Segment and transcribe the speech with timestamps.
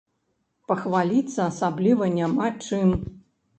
[0.71, 2.99] Пахваліцца асабліва няма чым.